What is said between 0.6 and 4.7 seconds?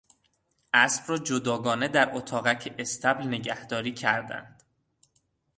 اسب را جداگانه در اتاقک اصطبل نگهداری کردند.